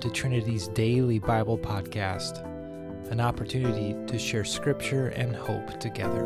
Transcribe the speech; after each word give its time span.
to 0.00 0.08
Trinity's 0.08 0.68
daily 0.68 1.18
Bible 1.18 1.58
podcast, 1.58 2.42
an 3.10 3.20
opportunity 3.20 3.94
to 4.06 4.18
share 4.18 4.46
scripture 4.46 5.08
and 5.08 5.36
hope 5.36 5.78
together. 5.78 6.22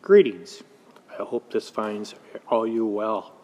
Greetings. 0.00 0.62
I 1.10 1.22
hope 1.22 1.52
this 1.52 1.68
finds 1.68 2.14
all 2.48 2.66
you 2.66 2.86
well. 2.86 3.34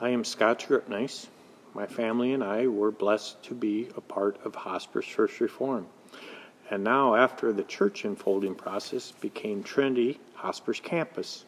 I 0.00 0.10
am 0.10 0.22
Scott 0.22 0.64
Gripnice. 0.68 1.26
My 1.74 1.86
family 1.86 2.32
and 2.32 2.44
I 2.44 2.68
were 2.68 2.92
blessed 2.92 3.42
to 3.44 3.54
be 3.54 3.88
a 3.96 4.00
part 4.00 4.38
of 4.44 4.54
Hospers 4.54 5.04
Church 5.04 5.40
Reform 5.40 5.88
and 6.70 6.84
now 6.84 7.14
after 7.14 7.52
the 7.52 7.64
church 7.64 8.04
unfolding 8.04 8.54
process 8.54 9.12
became 9.12 9.62
Trinity 9.62 10.20
Hospers 10.34 10.80
Campus. 10.80 11.44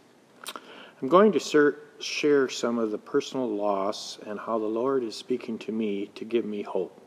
I'm 1.02 1.08
going 1.08 1.32
to 1.32 1.40
ser- 1.40 1.78
share 1.98 2.48
some 2.48 2.78
of 2.78 2.90
the 2.90 2.98
personal 2.98 3.48
loss 3.48 4.18
and 4.26 4.38
how 4.38 4.58
the 4.58 4.66
Lord 4.66 5.02
is 5.02 5.14
speaking 5.14 5.58
to 5.60 5.72
me 5.72 6.10
to 6.14 6.24
give 6.24 6.44
me 6.44 6.62
hope. 6.62 7.00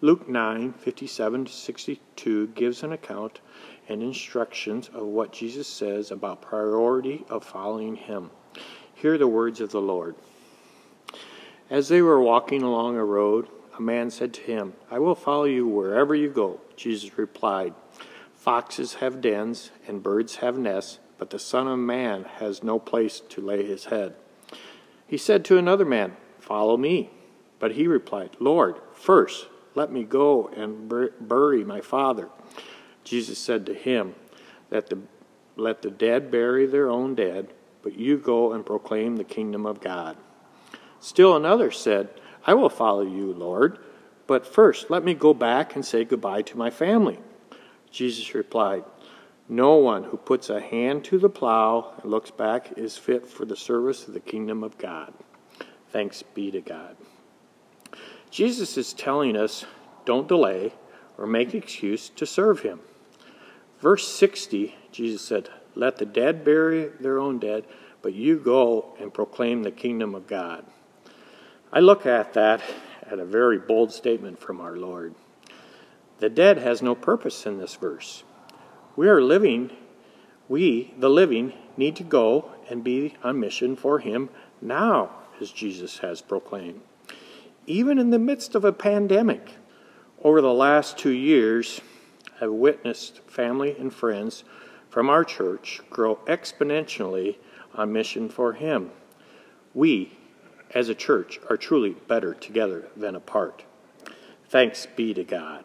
Luke 0.00 0.28
9 0.28 0.72
57 0.72 1.46
62 1.46 2.48
gives 2.48 2.82
an 2.82 2.92
account 2.92 3.40
and 3.88 4.02
instructions 4.02 4.88
of 4.88 5.06
what 5.06 5.32
Jesus 5.32 5.68
says 5.68 6.10
about 6.10 6.42
priority 6.42 7.24
of 7.28 7.44
following 7.44 7.94
him. 7.94 8.30
Hear 8.94 9.18
the 9.18 9.28
words 9.28 9.60
of 9.60 9.70
the 9.70 9.80
Lord. 9.80 10.14
As 11.70 11.88
they 11.88 12.02
were 12.02 12.20
walking 12.20 12.62
along 12.62 12.96
a 12.96 13.04
road, 13.04 13.48
a 13.78 13.82
man 13.82 14.10
said 14.10 14.34
to 14.34 14.42
him, 14.42 14.74
I 14.90 14.98
will 14.98 15.14
follow 15.14 15.44
you 15.44 15.66
wherever 15.66 16.14
you 16.14 16.28
go. 16.28 16.60
Jesus 16.76 17.16
replied, 17.16 17.74
Foxes 18.34 18.94
have 18.94 19.20
dens, 19.20 19.70
and 19.86 20.02
birds 20.02 20.36
have 20.36 20.58
nests, 20.58 20.98
but 21.16 21.30
the 21.30 21.38
Son 21.38 21.68
of 21.68 21.78
Man 21.78 22.24
has 22.38 22.62
no 22.62 22.78
place 22.78 23.20
to 23.20 23.40
lay 23.40 23.64
his 23.64 23.86
head. 23.86 24.14
He 25.06 25.16
said 25.16 25.44
to 25.46 25.58
another 25.58 25.84
man, 25.84 26.16
Follow 26.40 26.76
me. 26.76 27.10
But 27.58 27.72
he 27.72 27.86
replied, 27.86 28.30
Lord, 28.40 28.80
first 28.92 29.46
let 29.74 29.92
me 29.92 30.02
go 30.02 30.48
and 30.48 30.92
bury 31.20 31.64
my 31.64 31.80
father. 31.80 32.28
Jesus 33.04 33.38
said 33.38 33.64
to 33.66 33.74
him, 33.74 34.16
Let 34.70 34.88
the, 34.88 34.98
let 35.56 35.82
the 35.82 35.90
dead 35.90 36.30
bury 36.30 36.66
their 36.66 36.90
own 36.90 37.14
dead, 37.14 37.52
but 37.82 37.96
you 37.96 38.18
go 38.18 38.52
and 38.52 38.66
proclaim 38.66 39.16
the 39.16 39.24
kingdom 39.24 39.64
of 39.64 39.80
God. 39.80 40.16
Still 40.98 41.36
another 41.36 41.70
said, 41.70 42.08
I 42.44 42.54
will 42.54 42.68
follow 42.68 43.02
you, 43.02 43.32
Lord, 43.32 43.78
but 44.26 44.46
first 44.46 44.90
let 44.90 45.04
me 45.04 45.14
go 45.14 45.32
back 45.34 45.74
and 45.74 45.84
say 45.84 46.04
goodbye 46.04 46.42
to 46.42 46.58
my 46.58 46.70
family. 46.70 47.18
Jesus 47.90 48.34
replied, 48.34 48.84
No 49.48 49.76
one 49.76 50.04
who 50.04 50.16
puts 50.16 50.50
a 50.50 50.60
hand 50.60 51.04
to 51.04 51.18
the 51.18 51.28
plow 51.28 51.94
and 52.02 52.10
looks 52.10 52.30
back 52.30 52.72
is 52.76 52.96
fit 52.96 53.26
for 53.28 53.44
the 53.44 53.56
service 53.56 54.08
of 54.08 54.14
the 54.14 54.20
kingdom 54.20 54.64
of 54.64 54.78
God. 54.78 55.12
Thanks 55.90 56.22
be 56.22 56.50
to 56.50 56.60
God. 56.60 56.96
Jesus 58.30 58.78
is 58.78 58.94
telling 58.94 59.36
us 59.36 59.66
don't 60.04 60.26
delay 60.26 60.72
or 61.18 61.26
make 61.26 61.54
excuse 61.54 62.08
to 62.08 62.26
serve 62.26 62.60
him. 62.60 62.80
Verse 63.80 64.08
60, 64.08 64.74
Jesus 64.90 65.22
said, 65.22 65.50
Let 65.74 65.98
the 65.98 66.06
dead 66.06 66.44
bury 66.44 66.88
their 67.00 67.18
own 67.18 67.38
dead, 67.38 67.64
but 68.00 68.14
you 68.14 68.38
go 68.38 68.96
and 68.98 69.12
proclaim 69.12 69.62
the 69.62 69.70
kingdom 69.70 70.14
of 70.14 70.26
God. 70.26 70.64
I 71.74 71.80
look 71.80 72.04
at 72.04 72.34
that 72.34 72.60
at 73.10 73.18
a 73.18 73.24
very 73.24 73.58
bold 73.58 73.92
statement 73.92 74.38
from 74.38 74.60
our 74.60 74.76
Lord. 74.76 75.14
The 76.18 76.28
dead 76.28 76.58
has 76.58 76.82
no 76.82 76.94
purpose 76.94 77.46
in 77.46 77.58
this 77.58 77.76
verse. 77.76 78.24
We 78.94 79.08
are 79.08 79.22
living, 79.22 79.70
we, 80.48 80.92
the 80.98 81.08
living, 81.08 81.54
need 81.78 81.96
to 81.96 82.04
go 82.04 82.50
and 82.68 82.84
be 82.84 83.14
on 83.22 83.40
mission 83.40 83.74
for 83.74 84.00
Him 84.00 84.28
now, 84.60 85.12
as 85.40 85.50
Jesus 85.50 85.98
has 85.98 86.20
proclaimed. 86.20 86.82
Even 87.66 87.98
in 87.98 88.10
the 88.10 88.18
midst 88.18 88.54
of 88.54 88.66
a 88.66 88.72
pandemic, 88.72 89.52
over 90.22 90.42
the 90.42 90.52
last 90.52 90.98
two 90.98 91.10
years, 91.10 91.80
I've 92.38 92.52
witnessed 92.52 93.20
family 93.20 93.74
and 93.78 93.94
friends 93.94 94.44
from 94.90 95.08
our 95.08 95.24
church 95.24 95.80
grow 95.88 96.16
exponentially 96.26 97.36
on 97.74 97.94
mission 97.94 98.28
for 98.28 98.52
Him. 98.52 98.90
We, 99.72 100.12
as 100.74 100.88
a 100.88 100.94
church 100.94 101.38
are 101.48 101.56
truly 101.56 101.90
better 101.90 102.34
together 102.34 102.88
than 102.96 103.14
apart. 103.14 103.64
Thanks 104.48 104.86
be 104.86 105.14
to 105.14 105.24
God. 105.24 105.64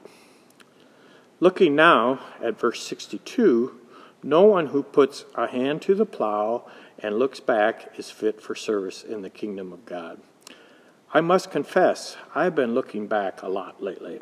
Looking 1.40 1.75
now 1.75 2.19
at 2.41 2.59
verse 2.59 2.85
62, 2.85 3.79
no 4.23 4.44
one 4.44 4.67
who 4.67 4.81
puts 4.81 5.25
a 5.35 5.47
hand 5.47 5.81
to 5.84 5.96
the 5.96 6.06
plow 6.06 6.66
and 7.00 7.19
looks 7.19 7.40
back 7.40 7.91
is 7.97 8.09
fit 8.09 8.41
for 8.41 8.56
service 8.56 9.03
in 9.03 9.22
the 9.22 9.29
kingdom 9.29 9.72
of 9.72 9.85
God. 9.85 10.19
I 11.13 11.22
must 11.22 11.51
confess, 11.51 12.17
I've 12.35 12.56
been 12.56 12.73
looking 12.73 13.07
back 13.07 13.41
a 13.41 13.47
lot 13.47 13.81
lately. 13.81 14.19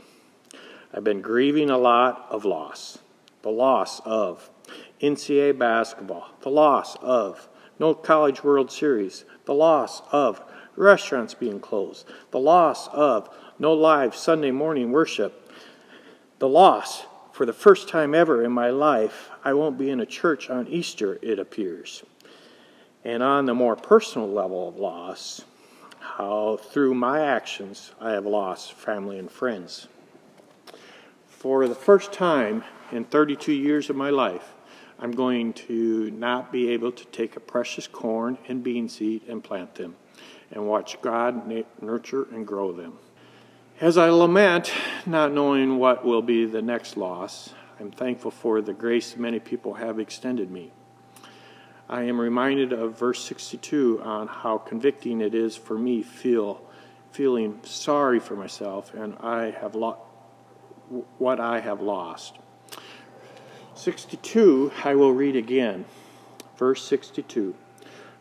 I've 0.93 1.03
been 1.03 1.21
grieving 1.21 1.69
a 1.69 1.77
lot 1.77 2.27
of 2.29 2.45
loss. 2.45 2.99
The 3.41 3.49
loss 3.49 4.01
of 4.05 4.49
NCAA 5.01 5.57
basketball, 5.57 6.29
the 6.41 6.49
loss 6.49 6.95
of 7.01 7.47
no 7.79 7.93
College 7.93 8.43
World 8.43 8.71
Series, 8.71 9.25
the 9.45 9.53
loss 9.53 10.01
of 10.11 10.41
restaurants 10.75 11.33
being 11.33 11.59
closed, 11.59 12.07
the 12.31 12.39
loss 12.39 12.87
of 12.89 13.29
no 13.59 13.73
live 13.73 14.15
Sunday 14.15 14.51
morning 14.51 14.91
worship, 14.91 15.51
the 16.39 16.47
loss, 16.47 17.05
for 17.31 17.45
the 17.45 17.53
first 17.53 17.89
time 17.89 18.15
ever 18.15 18.43
in 18.43 18.51
my 18.51 18.69
life, 18.69 19.29
I 19.43 19.53
won't 19.53 19.77
be 19.77 19.89
in 19.89 19.99
a 19.99 20.05
church 20.05 20.49
on 20.49 20.67
Easter, 20.67 21.19
it 21.21 21.39
appears. 21.39 22.03
And 23.03 23.21
on 23.21 23.45
the 23.45 23.53
more 23.53 23.75
personal 23.75 24.29
level 24.29 24.69
of 24.69 24.77
loss, 24.77 25.43
how 25.99 26.57
through 26.57 26.95
my 26.95 27.25
actions 27.25 27.91
I 27.99 28.11
have 28.11 28.25
lost 28.25 28.73
family 28.73 29.19
and 29.19 29.29
friends. 29.29 29.87
For 31.27 31.67
the 31.67 31.75
first 31.75 32.13
time 32.13 32.63
in 32.91 33.05
32 33.05 33.51
years 33.51 33.89
of 33.89 33.95
my 33.95 34.09
life, 34.09 34.53
I'm 34.97 35.11
going 35.11 35.53
to 35.53 36.09
not 36.11 36.51
be 36.51 36.69
able 36.69 36.91
to 36.93 37.05
take 37.05 37.35
a 37.35 37.41
precious 37.41 37.87
corn 37.87 38.37
and 38.47 38.63
bean 38.63 38.87
seed 38.87 39.23
and 39.27 39.43
plant 39.43 39.75
them 39.75 39.95
and 40.51 40.67
watch 40.67 41.01
God 41.01 41.51
nurture 41.81 42.27
and 42.31 42.45
grow 42.45 42.71
them. 42.71 42.99
As 43.81 43.97
I 43.97 44.09
lament, 44.09 44.71
not 45.05 45.33
knowing 45.33 45.77
what 45.77 46.05
will 46.05 46.21
be 46.21 46.45
the 46.45 46.61
next 46.61 46.95
loss, 46.95 47.53
I'm 47.79 47.91
thankful 47.91 48.31
for 48.31 48.61
the 48.61 48.73
grace 48.73 49.17
many 49.17 49.39
people 49.39 49.73
have 49.73 49.99
extended 49.99 50.49
me. 50.49 50.71
I 51.89 52.03
am 52.03 52.19
reminded 52.19 52.73
of 52.73 52.97
verse 52.97 53.23
62 53.23 54.01
on 54.01 54.27
how 54.27 54.57
convicting 54.57 55.21
it 55.21 55.35
is 55.35 55.55
for 55.55 55.77
me 55.77 56.01
feel 56.01 56.61
feeling 57.11 57.59
sorry 57.63 58.19
for 58.19 58.35
myself 58.35 58.93
and 58.93 59.15
I 59.19 59.51
have 59.51 59.75
lo- 59.75 60.01
what 61.17 61.39
I 61.39 61.59
have 61.59 61.81
lost. 61.81 62.39
62 63.75 64.71
I 64.83 64.95
will 64.95 65.11
read 65.11 65.35
again. 65.35 65.85
Verse 66.57 66.83
62. 66.83 67.55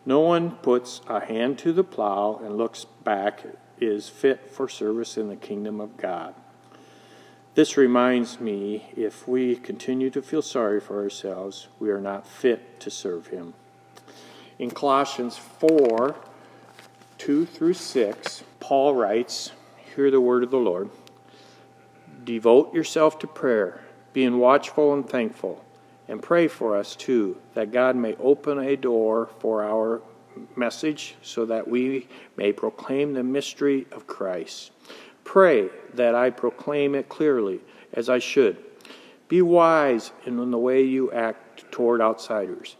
No 0.06 0.20
one 0.20 0.52
puts 0.56 1.00
a 1.08 1.24
hand 1.24 1.58
to 1.60 1.72
the 1.72 1.84
plow 1.84 2.40
and 2.44 2.58
looks 2.58 2.84
back 2.84 3.44
is 3.80 4.08
fit 4.08 4.50
for 4.50 4.68
service 4.68 5.16
in 5.16 5.28
the 5.28 5.36
kingdom 5.36 5.80
of 5.80 5.96
God. 5.96 6.34
This 7.54 7.76
reminds 7.76 8.40
me 8.40 8.86
if 8.96 9.26
we 9.26 9.56
continue 9.56 10.10
to 10.10 10.20
feel 10.20 10.42
sorry 10.42 10.80
for 10.80 11.02
ourselves, 11.02 11.68
we 11.78 11.90
are 11.90 12.00
not 12.00 12.26
fit 12.26 12.80
to 12.80 12.90
serve 12.90 13.28
Him. 13.28 13.54
In 14.58 14.70
Colossians 14.70 15.38
4 15.38 16.14
2 17.16 17.46
through 17.46 17.74
6, 17.74 18.44
Paul 18.60 18.94
writes, 18.94 19.52
Hear 19.94 20.10
the 20.10 20.20
word 20.20 20.42
of 20.42 20.50
the 20.50 20.58
Lord. 20.58 20.90
Devote 22.24 22.74
yourself 22.74 23.18
to 23.20 23.26
prayer, 23.26 23.82
being 24.12 24.38
watchful 24.38 24.92
and 24.92 25.08
thankful 25.08 25.64
and 26.08 26.22
pray 26.22 26.48
for 26.48 26.76
us 26.76 26.96
too, 26.96 27.36
that 27.54 27.72
God 27.72 27.96
may 27.96 28.14
open 28.16 28.58
a 28.58 28.76
door 28.76 29.30
for 29.38 29.64
our 29.64 30.02
message 30.56 31.14
so 31.22 31.46
that 31.46 31.66
we 31.66 32.08
may 32.36 32.52
proclaim 32.52 33.14
the 33.14 33.22
mystery 33.22 33.86
of 33.92 34.06
Christ. 34.06 34.72
Pray 35.24 35.68
that 35.94 36.14
I 36.14 36.30
proclaim 36.30 36.94
it 36.94 37.08
clearly 37.08 37.60
as 37.92 38.08
I 38.08 38.18
should. 38.18 38.56
Be 39.28 39.40
wise 39.42 40.12
in 40.26 40.50
the 40.50 40.58
way 40.58 40.82
you 40.82 41.10
act 41.12 41.70
toward 41.70 42.00
outsiders. 42.00 42.76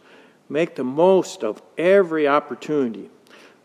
Make 0.47 0.75
the 0.75 0.83
most 0.83 1.43
of 1.43 1.61
every 1.77 2.27
opportunity. 2.27 3.09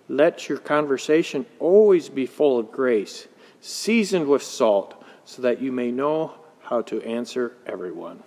Let 0.09 0.49
your 0.49 0.59
conversation 0.59 1.45
always 1.59 2.09
be 2.09 2.27
full 2.27 2.59
of 2.59 2.73
grace, 2.73 3.29
seasoned 3.61 4.27
with 4.27 4.43
salt, 4.43 5.05
so 5.25 5.43
that 5.43 5.61
you 5.61 5.71
may 5.71 5.93
know 5.93 6.35
how 6.63 6.83
to 6.83 7.03
answer 7.03 7.53
everyone. 7.67 8.23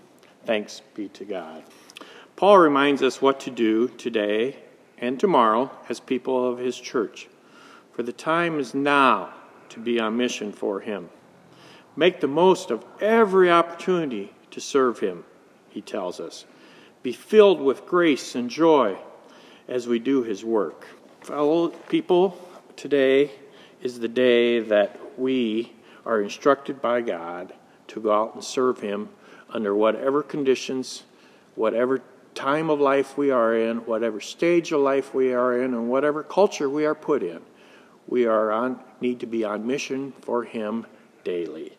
Thanks 0.45 0.81
be 0.93 1.09
to 1.09 1.25
God. 1.25 1.63
Paul 2.35 2.57
reminds 2.57 3.01
us 3.01 3.21
what 3.21 3.39
to 3.41 3.51
do 3.51 3.87
today 3.87 4.57
and 4.97 5.19
tomorrow 5.19 5.71
as 5.89 5.99
people 5.99 6.47
of 6.47 6.57
his 6.57 6.77
church. 6.77 7.27
For 7.93 8.03
the 8.03 8.13
time 8.13 8.59
is 8.59 8.73
now 8.73 9.33
to 9.69 9.79
be 9.79 9.99
on 9.99 10.17
mission 10.17 10.51
for 10.51 10.79
him. 10.79 11.09
Make 11.95 12.19
the 12.19 12.27
most 12.27 12.71
of 12.71 12.83
every 12.99 13.51
opportunity 13.51 14.33
to 14.51 14.59
serve 14.59 14.99
him, 14.99 15.25
he 15.69 15.81
tells 15.81 16.19
us. 16.19 16.45
be 17.03 17.11
filled 17.11 17.61
with 17.61 17.85
grace 17.85 18.35
and 18.35 18.49
joy 18.49 18.97
as 19.67 19.87
we 19.87 19.99
do 19.99 20.23
His 20.23 20.43
work. 20.43 20.87
Fellow 21.21 21.69
people, 21.69 22.37
today 22.75 23.31
is 23.81 23.99
the 23.99 24.07
day 24.07 24.59
that 24.59 24.99
we 25.17 25.73
are 26.05 26.21
instructed 26.21 26.81
by 26.81 27.01
God 27.01 27.53
to 27.93 28.01
go 28.01 28.11
out 28.11 28.35
and 28.35 28.43
serve 28.43 28.79
Him 28.81 29.09
under 29.49 29.73
whatever 29.75 30.21
conditions, 30.21 31.03
whatever 31.55 32.01
time 32.35 32.69
of 32.69 32.79
life 32.79 33.17
we 33.17 33.31
are 33.31 33.55
in, 33.55 33.77
whatever 33.85 34.19
stage 34.19 34.71
of 34.71 34.81
life 34.81 35.13
we 35.13 35.33
are 35.33 35.61
in, 35.61 35.73
and 35.73 35.89
whatever 35.89 36.23
culture 36.23 36.69
we 36.69 36.85
are 36.85 36.95
put 36.95 37.23
in. 37.23 37.39
We 38.07 38.25
are 38.25 38.51
on, 38.51 38.79
need 38.99 39.19
to 39.21 39.27
be 39.27 39.43
on 39.43 39.65
mission 39.65 40.11
for 40.21 40.43
Him 40.43 40.85
daily. 41.23 41.77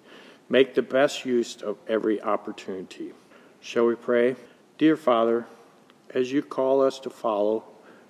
Make 0.49 0.75
the 0.75 0.83
best 0.83 1.25
use 1.25 1.61
of 1.63 1.77
every 1.89 2.23
opportunity. 2.23 3.13
Shall 3.61 3.87
we 3.87 3.95
pray? 3.95 4.37
Dear 4.79 4.97
Father, 4.97 5.47
as 6.11 6.31
you 6.31 6.43
call 6.43 6.83
us 6.83 6.99
to 7.01 7.11
follow, 7.11 7.65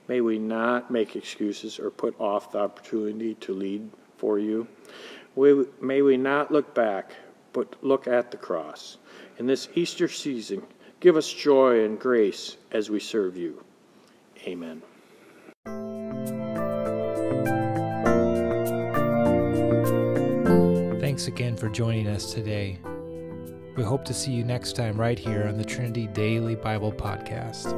may 0.08 0.20
we 0.20 0.38
not 0.38 0.90
make 0.90 1.16
excuses 1.16 1.78
or 1.78 1.90
put 1.90 2.18
off 2.20 2.52
the 2.52 2.58
opportunity 2.58 3.34
to 3.36 3.54
lead 3.54 3.88
for 4.18 4.38
you. 4.38 4.66
May 5.80 6.02
we 6.02 6.16
not 6.16 6.52
look 6.52 6.74
back, 6.74 7.12
but 7.54 7.82
look 7.82 8.06
at 8.06 8.30
the 8.30 8.36
cross. 8.36 8.98
In 9.38 9.46
this 9.46 9.68
Easter 9.74 10.08
season, 10.08 10.62
give 11.00 11.16
us 11.16 11.32
joy 11.32 11.84
and 11.84 11.98
grace 11.98 12.58
as 12.72 12.90
we 12.90 13.00
serve 13.00 13.38
you. 13.38 13.64
Amen. 14.46 14.82
Thanks 21.00 21.28
again 21.28 21.56
for 21.56 21.70
joining 21.70 22.08
us 22.08 22.34
today. 22.34 22.78
We 23.76 23.82
hope 23.82 24.04
to 24.04 24.14
see 24.14 24.32
you 24.32 24.44
next 24.44 24.76
time 24.76 25.00
right 25.00 25.18
here 25.18 25.46
on 25.46 25.56
the 25.56 25.64
Trinity 25.64 26.06
Daily 26.08 26.54
Bible 26.54 26.92
Podcast. 26.92 27.72